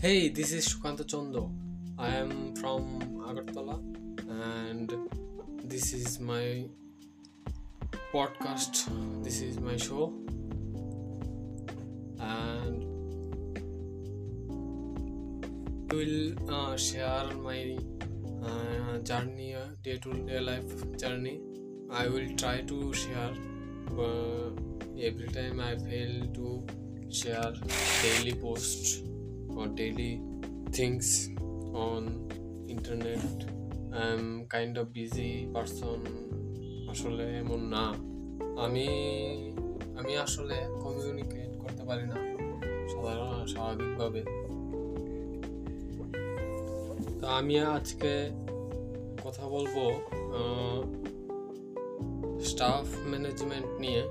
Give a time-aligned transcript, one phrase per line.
[0.00, 1.50] Hey, this is Shukanta Chondo.
[1.98, 2.84] I am from
[3.28, 3.78] Agartala
[4.30, 4.92] and
[5.64, 6.66] this is my
[8.12, 8.84] podcast.
[9.24, 10.12] This is my show.
[12.20, 12.84] And
[15.90, 17.76] will uh, share my
[18.44, 21.40] uh, journey, day to day life journey.
[21.90, 23.34] I will try to share
[23.98, 24.50] uh,
[24.96, 26.64] every time I fail to
[27.10, 27.52] share
[28.00, 29.02] daily posts
[29.58, 30.12] or daily
[30.76, 31.08] things
[31.86, 32.02] on
[32.74, 33.28] internet.
[34.02, 36.00] I'm kind of busy person.
[36.90, 37.84] আসলে এমন না।
[38.64, 38.88] আমি
[39.98, 42.16] আমি আসলে communicate করতে পারি না।
[42.88, 44.22] সাধারণ, স্বাভাবিকভাবে।
[47.20, 48.12] তো আমি আজকে
[49.24, 49.76] কথা বলব
[52.40, 54.02] স্টাফ ম্যানেজমেন্ট নিয়ে।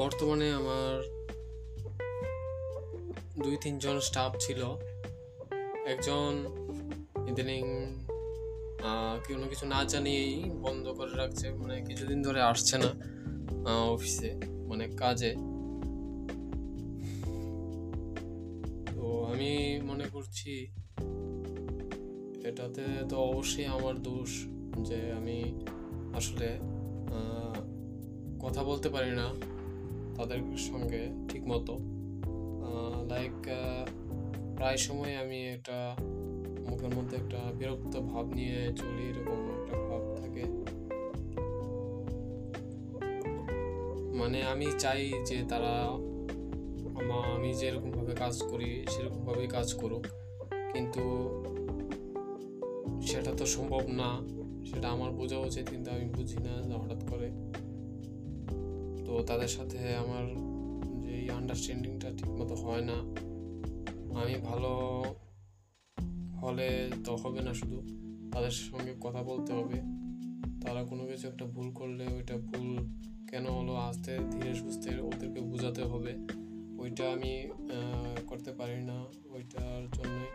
[0.00, 0.92] বর্তমানে আমার
[3.42, 4.60] দুই, তিনজন স্টাফ ছিল।
[5.92, 6.30] একজন
[7.30, 7.64] ইদানিং
[9.26, 12.90] কোনো কিছু না জানিয়েই বন্ধ করে রাখছে মানে কিছুদিন ধরে আসছে না
[13.94, 14.30] অফিসে
[14.70, 15.32] মানে কাজে।
[18.94, 19.52] তো আমি
[19.88, 20.52] মনে করছি,
[22.48, 24.30] এটাতে তো অবশ্যই আমার দোষ
[24.88, 25.38] যে আমি
[26.18, 26.48] আসলে
[28.44, 29.26] কথা বলতে পারি না।
[30.16, 31.74] তাদের সঙ্গে ঠিক মতো
[33.08, 33.36] লাইক
[34.56, 35.96] প্রায় সময় আমি একটা
[36.68, 40.44] মুখের মধ্যে একটা বিরক্ত ভাব নিয়ে চলি, এরকম একটা ভাব থাকে।
[44.18, 45.74] মানে আমি চাই যে তারা
[47.34, 50.04] আমি যেরকমভাবে কাজ করি, সেরকমভাবেই কাজ করুক।
[50.72, 51.02] কিন্তু
[53.02, 54.10] সেটা তো সম্ভব না।
[54.66, 57.28] সেটা আমার বোঝা উচিত, কিন্তু আমি বুঝি না হঠাৎ করে।
[59.22, 60.24] তাদের সাথে আমার
[61.02, 62.92] যে আন্ডারস্ট্যান্ডিংটা ঠিকমতো হয় না।
[64.20, 65.04] আমি ভালো
[66.40, 67.82] হলে তো হবে না শুধু।
[68.32, 69.82] তাদের সঙ্গে কথা বলতে হবে।
[70.66, 72.86] তারা কোনো কিছু একটা ভুল করলে ওইটা ভুল
[73.30, 76.14] কেন হলো, আস্তে ধীরে সুস্থে ওদেরকে বোঝাতে হবে।
[76.78, 77.48] ওইটা আমি
[78.26, 80.26] করতে পারি না। ওইটার জন্যই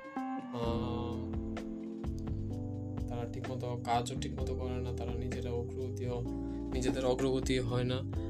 [3.08, 6.22] তারা ঠিকমতো কাজও ঠিকমতো করে না। তারা নিজেরা অগ্রগতিও
[6.74, 8.29] নিজেদের অগ্রগতি হয় না।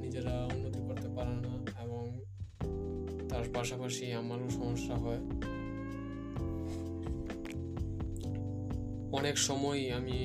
[0.00, 2.02] নিজেরা উন্নতি করতে পারে না এবং
[3.28, 5.22] তার পাশাপাশি আমারও সমস্যা হয়।
[9.12, 10.20] অনেক সময় আমি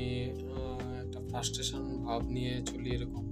[1.04, 3.26] একটা ফ্রাস্ট্রেশন ভাব নিয়ে চলি এরকম।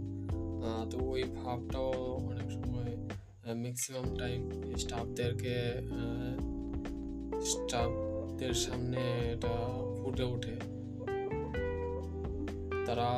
[0.89, 1.91] তো ওই ভাবটাও
[2.29, 2.91] অনেক সময়
[3.55, 4.41] ম্যাক্সিমাম টাইম
[4.77, 5.55] স্টাফদেরকে
[7.41, 9.01] স্টাফদের সামনে
[9.33, 9.53] এটা
[9.97, 10.55] ফুটে ওঠে।
[12.85, 13.09] তারা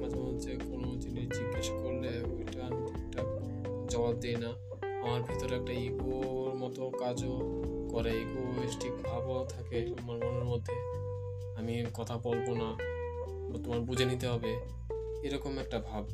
[0.00, 1.89] মাঝে মাঝে কোনো জিনিস জিজ্ঞেস ঠিকঠাক
[3.92, 4.50] জবাব দিই না।
[5.04, 7.34] আমার ভিতরে একটা ইগোর মতো কাজও
[7.92, 10.74] করে ইগোস্টিক ভাবও থাকে আমার মনের মধ্যে।
[11.58, 12.68] আমি কথা বলব না
[13.64, 14.52] তোমার বুঝে নিতে হবে,
[15.26, 16.04] এরকম একটা ভাব।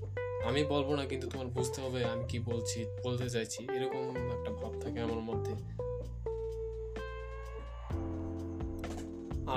[0.49, 4.05] আমি বলব না, কিন্তু তোমার বুঝতে হবে আমি কি বলছি, বলতে চাইছি, এরকম
[4.37, 5.55] একটা ভাব থাকে আমার মধ্যে।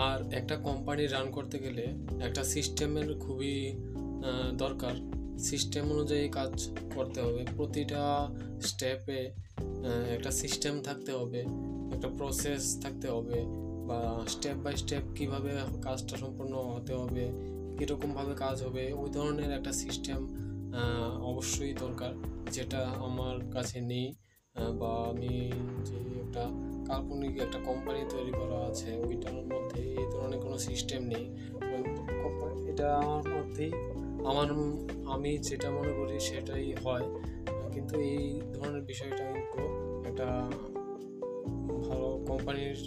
[0.06, 1.84] আর একটা কোম্পানি রান করতে গেলে
[2.28, 3.54] একটা সিস্টেমের খুবই
[4.64, 4.96] দরকার।
[5.48, 6.54] সিস্টেম অনুযায়ী কাজ
[6.96, 8.04] করতে হবে। প্রতিটা
[8.70, 9.22] স্টেপে
[10.16, 11.42] একটা সিস্টেম থাকতে হবে,
[11.96, 13.38] একটা প্রসেস থাকতে হবে
[13.90, 14.00] বা
[14.34, 15.50] স্টেপ বাই স্টেপ কীভাবে
[15.86, 17.26] কাজটা সম্পূর্ণ হতে হবে,
[17.78, 20.20] কীরকমভাবে কাজ হবে, ওই ধরনের একটা সিস্টেম
[21.32, 22.12] অবশ্যই দরকার
[22.56, 24.08] যেটা আমার কাছে নেই
[24.80, 25.34] বা আমি
[25.88, 26.44] যে একটা
[26.90, 31.26] কাল্পনিক একটা কোম্পানি তৈরি করা আছে, ওইটার মধ্যে এই ধরনের কোনো সিস্টেম নেই।
[32.72, 33.72] এটা আমার মধ্যেই
[34.26, 34.48] আমার
[35.12, 37.02] আমি যেটা মনে করি সেটাই হয়।
[37.74, 39.60] কিন্তু এই ধরনের বিষয়টা কিন্তু
[40.10, 40.52] একটা
[41.88, 42.78] ভালো কোম্পানির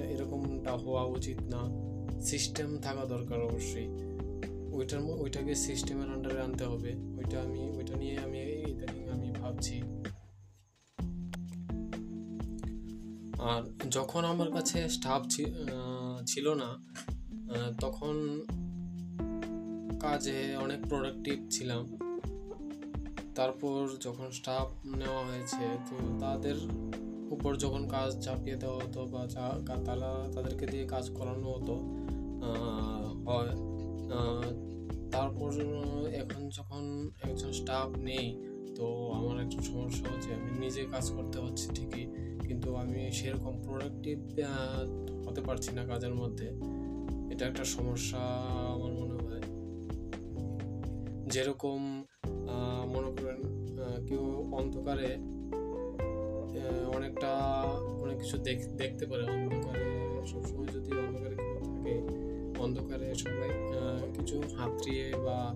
[0.00, 3.88] এরকমটা হওয়া উচিত না। সিস্টেম থাকা দরকার অবশ্যই।
[4.72, 9.82] ওইটার ওইটাকে সিস্টেমের আন্ডারে আনতে হবে। ওইটা আমি ওইটা নিয়ে আমি ইদানিং আমি ভাবছি।
[13.40, 15.22] আর যখন আমার কাছে স্টাফ
[16.26, 16.70] ছিল না
[17.80, 18.40] তখন
[20.04, 21.82] কাজে অনেক প্রোডাক্টিভ ছিলাম।
[23.38, 24.68] তারপর যখন স্টাফ
[25.00, 26.58] নেওয়া হয়েছে, তো তাদের
[27.34, 29.44] উপর যখন কাজ চাপিয়ে দেওয়া হতো বা যা
[29.86, 31.74] তারা তাদেরকে দিয়ে কাজ করানো হতো
[33.28, 33.52] হয়
[35.14, 35.50] তারপর
[36.22, 36.82] এখন যখন
[37.30, 38.26] একজন স্টাফ নেই,
[38.78, 38.86] তো
[39.18, 42.04] আমার একটা সমস্যা হচ্ছে, আমি নিজে কাজ করতে হচ্ছে ঠিকই,
[42.46, 44.16] কিন্তু আমি সেরকম প্রোডাক্টিভ
[45.26, 46.48] হতে পারছি না কাজের মধ্যে।
[47.32, 48.22] এটা একটা সমস্যা
[51.30, 52.04] যেরকম
[52.86, 53.42] মনে করেন
[54.06, 55.16] কেউ অন্ধকারে
[56.96, 57.28] অনেকটা
[58.02, 62.02] অনেক কিছু দেখ- দেখতে পারে। অন্ধকারে সবসময় যদি অন্ধকারে কেউ থাকে,
[62.62, 63.48] অন্ধকারে সবাই
[64.14, 65.54] কিছু হাতড়িয়ে বা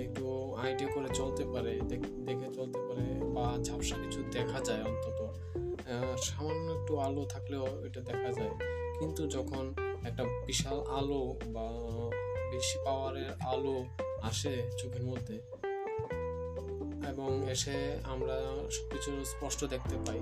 [0.00, 5.34] একটু আইডিয়া করে চলতে পারে, দেখ- দেখে চলতে পারে বা ঝাপসা কিছু দেখা যায় অন্তত।
[6.16, 8.50] সামান্য একটু আলো থাকলেও এটা দেখা যায়।
[8.98, 9.74] কিন্তু যখন
[10.06, 11.68] একটা বিশাল আলো বা
[12.50, 13.84] বেশি পাওয়ারের আলো
[14.22, 15.36] আসে চোখের মধ্যে
[17.08, 18.36] এবং এসে আমরা
[18.70, 20.18] সবকিছু স্পষ্ট দেখতে পাই।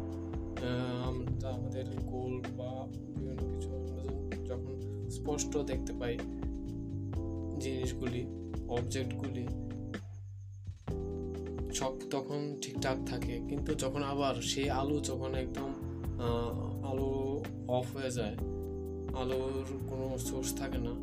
[1.05, 2.71] আমরা আমাদের গোল বা
[3.07, 3.69] বিভিন্ন কিছু
[4.47, 4.75] যখন
[5.11, 6.19] স্পষ্ট দেখতে পাই
[7.61, 8.27] জিনিসগুলি
[8.69, 9.47] অবজেক্টগুলি
[11.75, 15.71] সব তখন ঠিকঠাক থাকে। কিন্তু যখন আবার সেই আলো যখন একদম
[16.91, 18.37] আলো অফ হয়ে যায়,
[19.21, 20.95] আলোর কোনো সোর্স থাকে না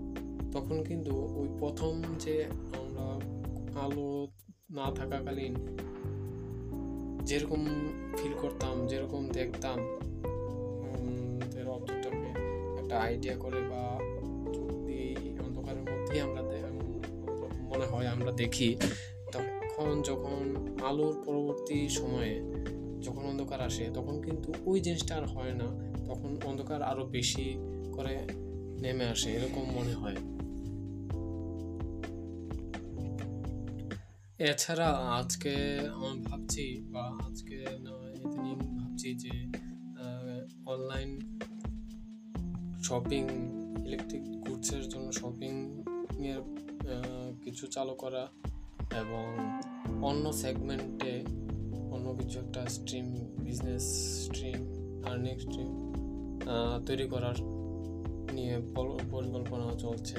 [0.52, 2.46] তখন কিন্তু ওই প্রথম যে
[2.80, 3.06] আমরা
[3.80, 4.28] আলো
[4.72, 5.54] না থাকাকালীন
[7.26, 7.66] যেরকম
[8.18, 9.80] ফিল করতাম, যেরকম দেখতাম
[11.68, 12.30] অবজেক্টটাকে
[12.82, 14.00] একটা আইডিয়া করে বা
[15.46, 16.42] অন্ধকারের মধ্যেই আমরা
[17.62, 18.76] মনে হয় আমরা দেখি,
[19.32, 20.42] তখন যখন
[20.84, 22.34] আলোর পরবর্তী সময়ে
[23.02, 25.68] যখন অন্ধকার আসে, তখন কিন্তু ওই জিনিসটা আর হয় না।
[26.06, 27.56] তখন অন্ধকার আরও বেশি
[27.94, 28.16] করে
[28.82, 30.16] নেমে আসে এরকম মনে হয়
[34.40, 37.66] এছাড়া আজকে আমি ভাবছি, বা আজকে
[38.78, 39.52] ভাবছি যে
[40.66, 41.20] অনলাইন
[42.84, 43.24] শপিং
[43.88, 45.84] ইলেকট্রিক গুডসের জন্য শপিং
[46.26, 46.42] এর
[47.44, 48.28] কিছু চালু করা
[48.96, 49.38] এবং
[50.04, 51.24] অন্য সেগমেন্টে
[51.92, 53.06] অন্য কিছু একটা stream
[53.40, 53.84] business
[54.26, 54.60] stream
[55.06, 55.94] earning stream
[56.86, 57.51] তৈরি করার
[58.32, 60.16] নিয়ে পল- পরিকল্পনা চলছে।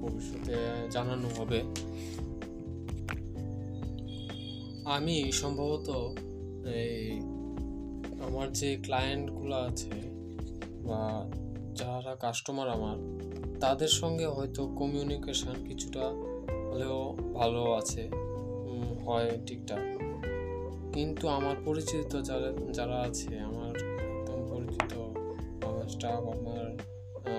[0.00, 0.54] ভবিষ্যতে
[0.90, 1.62] জানানো হবে।
[4.84, 5.88] আমি সম্ভবত
[6.66, 7.20] এই
[8.22, 9.90] আমার যে ক্লায়েন্টগুলো আছে
[10.84, 11.30] বা
[11.74, 12.96] যারা কাস্টমার আমার,
[13.60, 16.00] তাদের সঙ্গে হয়তো কমিউনিকেশান কিছুটা
[16.72, 18.10] হলেও ভালো আছে
[19.06, 19.78] হয় ঠিকঠাক।
[20.92, 23.63] কিন্তু আমার পরিচিত যারা যারা আছে, আমার
[26.04, 26.66] স্টাফ আমার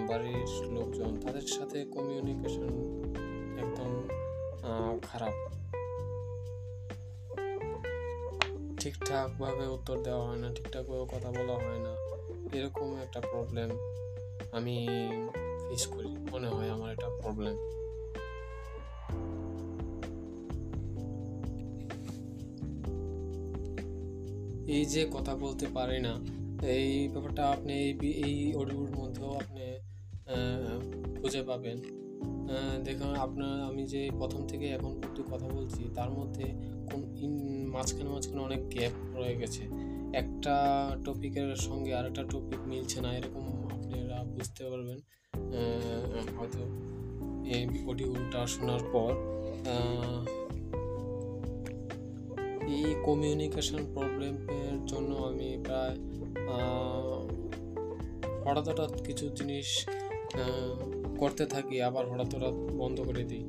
[0.10, 2.72] বাড়ির লোকজন তাদের সাথে কমিউনিকেশন
[3.64, 3.92] একদম
[5.10, 5.36] খারাপ।
[8.80, 11.92] ঠিকঠাকভাবে উত্তর দেওয়া হয় না, ঠিকঠাকভাবে কথা বলা হয় না,
[12.58, 13.70] এরকম একটা প্রবলেম
[14.58, 14.76] আমি
[15.68, 17.56] ফেস করি, মনে হয় আমার এটা প্রবলেম
[24.76, 26.16] এই যে কথা বলতে পারি না
[26.68, 29.66] এই ব্যাপারটা আপনি এই এই অডিওর মধ্যেও আপনি
[31.22, 31.78] খুঁজে পাবেন।
[32.84, 36.46] দেখুন, আপনার, আমি যে প্রথম থেকে এখন পর্যন্ত কথা বলছি, তার মধ্যে
[36.92, 37.02] কোন
[37.72, 39.64] মাঝখানে মাঝখানে অনেক গ্যাপ রয়ে গেছে।
[40.14, 40.56] একটা
[41.06, 45.00] টপিকের সঙ্গে আরেকটা টপিক মিলছে না, এরকম আপনারা বুঝতে পারবেন।
[46.38, 46.62] হয়তো
[47.56, 49.12] এই অডিওটা শোনার পর
[52.68, 55.98] এই কমিউনিকেশন প্রবলেমের জন্য আমি প্রায়
[58.46, 59.90] হঠাৎ হঠাৎ কিছু জিনিস
[61.18, 63.44] করতে থাকি, আবার হঠাৎ হঠাৎ বন্ধ করে দিই।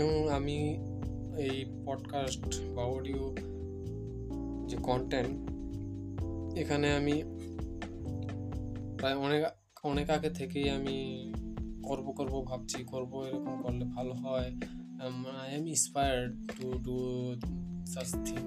[0.00, 0.74] এবং আমি
[1.38, 3.36] এই পডকাস্ট বা অডিও
[4.66, 5.54] যে কন্টেন্ট
[6.58, 7.22] এখানে আমি
[8.98, 9.44] প্রায় অনেক
[9.82, 11.32] অনেক আগে থেকেই আমি
[11.82, 14.54] করব করব, ভাবছি, করব, এরকম করলে ভালো হয়।
[15.02, 16.96] I am inspired to do
[17.86, 18.42] such thing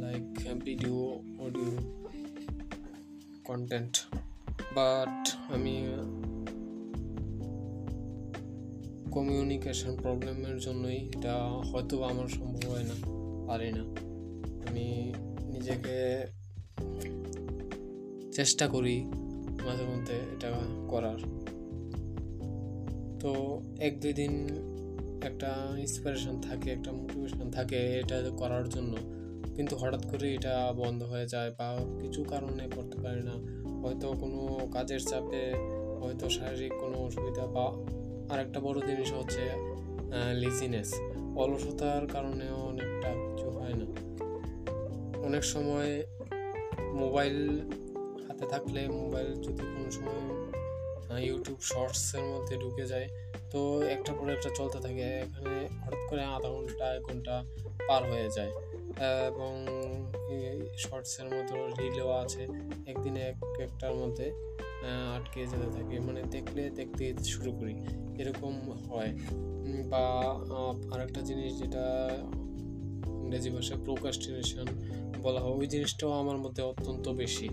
[0.00, 0.22] like
[0.64, 1.70] video audio
[3.44, 3.98] content
[4.74, 5.86] but আমি
[9.10, 11.34] কমিউনিকেশন প্রবলেমের জন্যই এটা
[11.70, 12.96] হয়তো আমার সম্ভব হয় না,
[13.46, 13.82] পারি না।
[14.68, 15.12] আমি
[15.46, 16.26] নিজেকে
[18.32, 19.04] চেষ্টা করি
[19.66, 20.50] মাঝে মধ্যে এটা
[20.88, 21.18] করার।
[23.20, 24.32] তো এক দুই দিন
[25.22, 28.96] একটা ইন্সপিরেশন থাকে, একটা মোটিভেশন থাকে এটা করার জন্য।
[29.56, 31.68] কিন্তু হঠাৎ করে এটা বন্ধ হয়ে যায় বা
[32.00, 33.34] কিছু কারণে করতে পারি না।
[33.82, 35.44] হয়তো কোনো কাজের চাপে,
[36.02, 37.66] হয়তো শারীরিক কোনো অসুবিধা বা
[38.34, 39.42] আরেকটা বড় জিনিস হচ্ছে
[40.34, 40.94] লিজিনেস
[41.36, 43.86] অলসতার কারণেও অনেকটা কিছু হয় না।
[45.26, 46.02] অনেক সময়
[46.94, 47.60] মোবাইল
[48.28, 50.22] হাতে থাকলে মোবাইল যদি কোনো সময়
[51.10, 53.08] ইউটিউব শর্টসের মধ্যে ঢুকে যায়।
[53.50, 57.44] তো একটা পরে একটা চলতে থাকে, এখানে হঠাৎ করে আধা ঘণ্টা, এক ঘণ্টা
[57.88, 58.50] পার হয়ে যায়।
[59.26, 59.66] এবং
[60.78, 62.42] শর্টসের মতো রিলও আছে,
[62.86, 64.32] একদিনে এক একটার মধ্যে
[65.16, 67.74] আটকে যেতে থাকে। মানে দেখলে দেখতে শুরু করি,
[68.18, 69.16] এরকম হয়।
[69.90, 70.04] বা
[70.94, 72.08] আরেকটা জিনিস যেটা
[73.06, 74.66] ইংরেজি ভাষায় প্রোকাস্টিনেশন
[75.22, 77.48] বলা হয়, ওই জিনিসটাও আমার মধ্যে অত্যন্ত বেশি।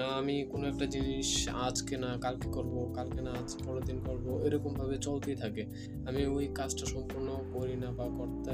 [0.00, 4.98] আমি কোনো একটা জিনিস আজকে না, কালকে করব, কালকে না, আজ পরের দিন করব, এরকমভাবে
[4.98, 5.66] চলতেই থাকে।
[6.08, 8.50] আমি ওই কাজটা সম্পূর্ণ করি না বা করতে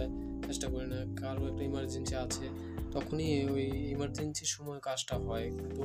[0.46, 2.48] চেষ্টা করি না। কারও একটা ইমার্জেন্সি আছে,
[2.92, 5.82] তখনই ওই ইমার্জেন্সির সময় কাজটা হয়। কিন্তু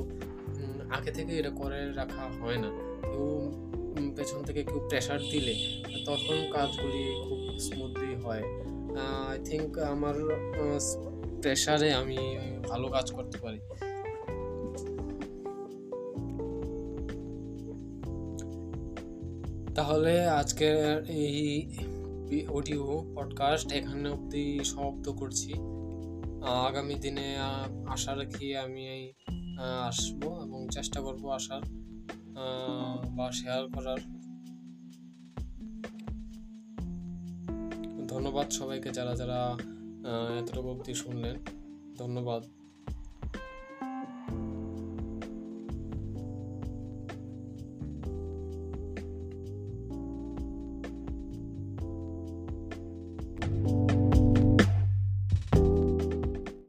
[0.90, 3.52] আগে থেকে এটা করে রাখা হয় না। কেউ
[4.16, 8.42] পেছন থেকে কেউ প্রেশার দিলে, তখন কাজগুলি খুব স্মুথলি হয়।
[8.96, 10.14] আই থিঙ্ক আমার
[11.42, 13.58] প্রেশারে আমি ভালো কাজ করতে পারি।
[19.74, 25.52] তাহলে আজকের এই অডিও পডকাস্ট এখানে অবধি সমাপ্ত করছি।
[26.42, 27.36] আগামী দিনে
[27.86, 29.12] আশা রাখি আমি এই
[29.82, 31.60] আসব এবং চেষ্টা করব আসার
[33.16, 33.98] বা শেয়ার করার।
[38.08, 39.56] ধন্যবাদ সবাইকে যারা যারা
[40.40, 41.36] এতটুকু অবধি শুনলেন।
[41.98, 42.42] ধন্যবাদ।